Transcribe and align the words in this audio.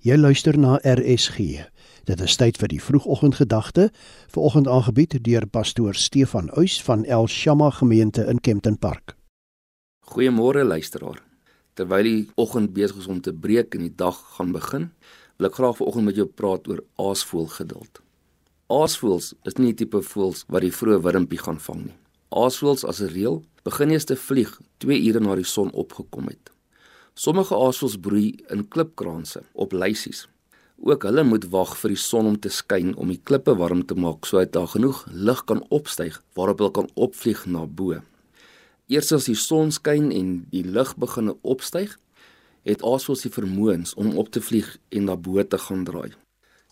Jy 0.00 0.16
luister 0.16 0.56
na 0.56 0.78
RSG. 0.80 1.60
Dit 2.08 2.20
is 2.24 2.34
tyd 2.40 2.56
vir 2.56 2.70
die 2.72 2.78
vroegoggendgedagte, 2.80 3.90
vanoggend 4.32 4.68
aangebied 4.72 5.18
deur 5.26 5.44
pastoor 5.44 5.92
Stefan 5.92 6.46
Uys 6.56 6.78
van 6.86 7.02
El 7.04 7.26
Shama 7.28 7.68
gemeente 7.70 8.24
in 8.24 8.40
Kempton 8.40 8.78
Park. 8.80 9.12
Goeiemôre 10.08 10.64
luisteraar. 10.64 11.20
Terwyl 11.76 12.08
die 12.08 12.22
oggend 12.40 12.72
besig 12.72 13.02
is 13.02 13.10
om 13.12 13.20
te 13.20 13.34
breek 13.36 13.76
en 13.76 13.84
die 13.84 13.92
dag 13.92 14.16
gaan 14.38 14.54
begin, 14.56 14.86
wil 15.36 15.50
ek 15.50 15.58
graag 15.60 15.76
vanoggend 15.82 16.08
met 16.08 16.20
jou 16.22 16.26
praat 16.32 16.70
oor 16.72 16.80
aasvoëlgeduld. 16.96 18.00
Aasvoëls 18.72 19.34
is 19.44 19.58
nie 19.60 19.74
die 19.74 19.82
tipe 19.82 20.00
voëls 20.00 20.46
wat 20.48 20.64
die 20.64 20.72
vroeë 20.72 21.02
wurmpie 21.04 21.42
gaan 21.44 21.60
vang 21.60 21.90
nie. 21.90 21.98
Aasvoëls 22.32 22.86
as 22.88 23.02
'n 23.04 23.12
reël 23.12 23.44
begin 23.68 23.92
eers 23.92 24.08
te 24.08 24.16
vlieg 24.16 24.56
2 24.78 24.96
ure 24.96 25.20
na 25.20 25.36
die 25.36 25.44
son 25.44 25.68
opgekom 25.76 26.32
het. 26.32 26.48
Sommige 27.20 27.52
aasvoëls 27.52 27.98
broei 28.00 28.28
in 28.54 28.62
klipkraanse 28.72 29.42
op 29.52 29.74
lysies. 29.76 30.22
Ook 30.80 31.02
hulle 31.04 31.20
moet 31.28 31.42
wag 31.52 31.74
vir 31.76 31.92
die 31.92 32.00
son 32.00 32.30
om 32.30 32.38
te 32.40 32.48
skyn 32.48 32.94
om 32.96 33.10
die 33.12 33.20
klippe 33.30 33.52
warm 33.60 33.82
te 33.84 33.96
maak 34.04 34.24
sodat 34.28 34.54
daar 34.54 34.70
genoeg 34.72 35.02
lig 35.28 35.42
kan 35.50 35.60
opstyg 35.78 36.16
waarop 36.38 36.62
hulle 36.62 36.74
kan 36.78 36.88
opvlieg 37.08 37.42
na 37.44 37.66
bo. 37.80 37.98
Eers 38.88 39.12
as 39.18 39.28
die 39.28 39.36
son 39.36 39.68
skyn 39.76 40.08
en 40.16 40.32
die 40.54 40.64
lig 40.64 40.94
begin 41.04 41.34
opstyg, 41.42 41.92
het 42.64 42.86
aasvoëls 42.92 43.26
die 43.26 43.34
vermoëns 43.36 43.92
om 44.00 44.16
op 44.16 44.32
te 44.32 44.40
vlieg 44.40 44.72
en 44.88 45.10
na 45.10 45.20
bo 45.28 45.44
te 45.44 45.60
gaan 45.66 45.84
draai. 45.84 46.16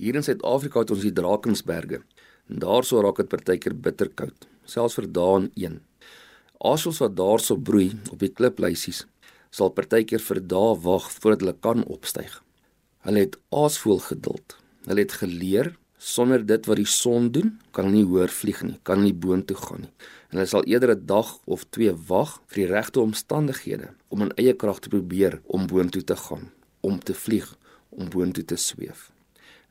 Hier 0.00 0.16
in 0.16 0.24
Suid-Afrika 0.24 0.86
het 0.86 0.96
ons 0.96 1.04
die 1.04 1.12
Drakensberge 1.20 2.00
en 2.48 2.64
daarso 2.64 3.04
raak 3.04 3.20
dit 3.20 3.28
partykeer 3.36 3.76
bitterkoud, 3.76 4.48
selfs 4.64 4.96
vir 5.02 5.12
daan 5.20 5.52
1. 5.52 5.82
Aasvoëls 6.64 7.04
wat 7.04 7.20
daarso 7.20 7.60
broei 7.60 7.90
op 8.08 8.24
die 8.24 8.32
kliplysies 8.32 9.04
sal 9.50 9.72
partykeer 9.74 10.22
vir 10.22 10.40
dae 10.52 10.74
wag 10.84 11.10
voordat 11.18 11.44
hulle 11.44 11.56
kan 11.66 11.84
opstyg. 11.84 12.38
Hulle 13.06 13.24
het 13.26 13.36
aasvoël 13.50 14.02
geduld. 14.06 14.56
Hulle 14.86 15.04
het 15.04 15.16
geleer 15.22 15.74
sonder 16.00 16.40
dit 16.46 16.66
wat 16.66 16.78
die 16.80 16.88
son 16.88 17.28
doen, 17.34 17.52
kan 17.76 17.84
hulle 17.88 17.98
nie 18.00 18.08
hoër 18.08 18.32
vlieg 18.32 18.62
nie, 18.64 18.78
kan 18.88 19.02
nie 19.04 19.12
boontoe 19.12 19.56
gaan 19.60 19.84
nie. 19.84 19.92
En 20.30 20.38
hulle 20.38 20.48
sal 20.48 20.64
eerder 20.64 20.94
'n 20.96 21.06
dag 21.06 21.38
of 21.44 21.66
twee 21.70 21.92
wag 22.08 22.40
vir 22.48 22.66
die 22.66 22.72
regte 22.72 23.00
omstandighede 23.00 23.88
om 24.08 24.22
in 24.22 24.32
eie 24.36 24.54
krag 24.54 24.80
te 24.80 24.88
probeer 24.88 25.40
om 25.46 25.66
boontoe 25.66 26.04
te 26.04 26.16
gaan, 26.16 26.50
om 26.80 26.98
te 26.98 27.14
vlieg, 27.14 27.56
om 27.90 28.08
boontoe 28.08 28.44
te 28.44 28.56
sweef. 28.56 29.12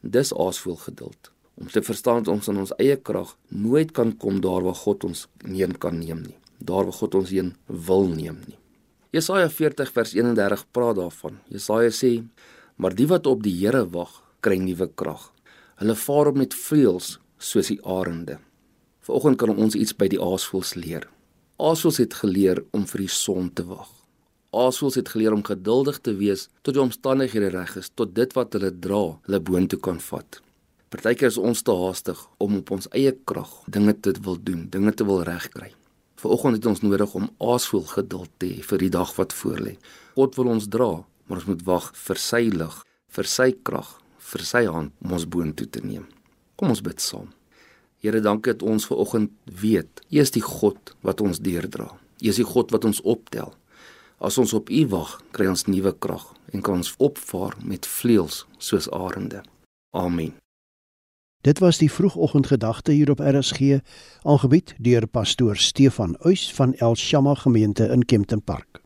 Dis 0.02 0.34
aasvoël 0.34 0.76
geduld 0.76 1.32
om 1.60 1.68
te 1.68 1.82
verstaan 1.82 2.24
dat 2.24 2.34
ons 2.34 2.48
in 2.48 2.58
ons 2.58 2.72
eie 2.80 2.96
krag 2.96 3.36
nooit 3.48 3.92
kan 3.92 4.14
kom 4.18 4.40
daar 4.42 4.64
waar 4.64 4.80
God 4.86 5.04
ons 5.04 5.28
heen 5.44 5.76
kan 5.78 6.00
neem 6.00 6.22
nie. 6.24 6.38
Daar 6.58 6.88
waar 6.88 7.00
God 7.02 7.16
ons 7.16 7.30
heen 7.36 7.56
wil 7.68 8.08
neem 8.08 8.40
nie. 8.48 8.59
Jesaja 9.10 9.48
40 9.50 9.90
vers 9.90 10.12
31 10.14 10.68
praat 10.70 11.00
daarvan. 11.00 11.40
Jesaja 11.50 11.90
sê: 11.90 12.24
"Maar 12.76 12.94
die 12.96 13.08
wat 13.08 13.26
op 13.28 13.42
die 13.44 13.56
Here 13.66 13.90
wag, 13.90 14.22
kry 14.40 14.58
nuwe 14.58 14.88
krag. 14.96 15.34
Hulle 15.76 15.96
vaar 15.96 16.28
op 16.28 16.36
met 16.36 16.54
vleuels 16.54 17.20
soos 17.38 17.68
die 17.68 17.80
arende." 17.86 18.38
Vanoggend 19.02 19.38
kan 19.38 19.58
ons 19.58 19.76
iets 19.76 19.96
by 19.96 20.08
die 20.08 20.22
aasvoëls 20.22 20.76
leer. 20.76 21.08
Aasvoëls 21.58 21.98
het 21.98 22.14
geleer 22.14 22.64
om 22.72 22.86
vir 22.86 23.00
die 23.00 23.10
son 23.10 23.50
te 23.54 23.64
wag. 23.64 23.90
Aasvoëls 24.54 24.96
het 24.96 25.10
geleer 25.10 25.34
om 25.34 25.44
geduldig 25.44 26.00
te 26.02 26.14
wees 26.14 26.48
tot 26.62 26.74
die 26.74 26.84
omstandighede 26.84 27.50
reg 27.50 27.76
is, 27.78 27.90
tot 27.96 28.14
dit 28.16 28.34
wat 28.34 28.54
hulle 28.54 28.72
dra, 28.80 29.18
hulle 29.26 29.40
boontoe 29.40 29.80
kan 29.80 30.00
vat. 30.00 30.42
Partykeer 30.90 31.28
is 31.28 31.38
ons 31.38 31.62
te 31.62 31.72
haastig 31.72 32.28
om 32.38 32.58
op 32.58 32.72
ons 32.72 32.88
eie 32.92 33.18
krag 33.26 33.50
dinge 33.66 34.00
te 34.00 34.14
wil 34.22 34.38
doen, 34.38 34.70
dinge 34.70 34.94
te 34.94 35.04
wil 35.04 35.24
regkry. 35.24 35.79
Vanoggend 36.20 36.58
het 36.58 36.66
ons 36.68 36.82
nodig 36.84 37.14
om 37.16 37.30
aasvoel 37.40 37.86
geduld 37.88 38.32
te 38.42 38.50
hê 38.52 38.64
vir 38.68 38.82
die 38.84 38.92
dag 38.92 39.12
wat 39.16 39.32
voorlê. 39.32 39.78
God 40.18 40.36
wil 40.36 40.50
ons 40.52 40.68
dra, 40.68 40.90
maar 41.28 41.40
ons 41.40 41.48
moet 41.48 41.62
wag 41.68 41.86
vir 41.96 42.20
sy 42.20 42.42
lig, 42.52 42.76
vir 43.16 43.30
sy 43.32 43.54
krag, 43.64 43.94
vir 44.32 44.44
sy 44.44 44.66
hand 44.68 44.92
om 45.00 45.16
ons 45.16 45.28
boontoe 45.32 45.70
te 45.72 45.80
neem. 45.86 46.10
Kom 46.60 46.74
ons 46.74 46.84
bid 46.84 47.00
saam. 47.00 47.30
Here, 48.04 48.20
dankie 48.24 48.52
dat 48.52 48.66
ons 48.68 48.88
vanoggend 48.90 49.32
weet, 49.62 50.04
U 50.12 50.20
is 50.20 50.36
die 50.36 50.44
God 50.44 50.94
wat 51.08 51.24
ons 51.24 51.40
deurdra. 51.44 51.88
U 52.20 52.28
is 52.28 52.40
die 52.40 52.48
God 52.48 52.76
wat 52.76 52.88
ons 52.88 53.00
optel. 53.08 53.56
As 54.20 54.36
ons 54.40 54.52
op 54.56 54.68
U 54.68 54.84
wag, 54.92 55.16
kry 55.32 55.48
ons 55.48 55.68
nuwe 55.72 55.96
krag 56.04 56.28
en 56.52 56.64
kan 56.66 56.82
ons 56.82 56.94
opvaar 57.00 57.56
met 57.64 57.88
vleuels 57.88 58.44
soos 58.60 58.92
arende. 58.92 59.46
Amen. 59.96 60.36
Dit 61.50 61.60
was 61.60 61.78
die 61.78 61.92
vroegoggendgedagte 61.92 62.92
hier 62.92 63.10
op 63.10 63.20
RSG, 63.20 63.80
aangebied 64.22 64.76
deur 64.78 65.08
pastoor 65.08 65.58
Stefan 65.58 66.18
Uys 66.26 66.54
van 66.54 66.74
El 66.74 66.96
Shama 66.96 67.34
gemeente 67.34 67.88
in 67.88 68.06
Kempton 68.06 68.42
Park. 68.42 68.79